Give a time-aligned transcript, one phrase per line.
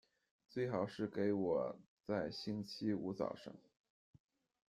[0.49, 3.53] 最好是给我在星期五早上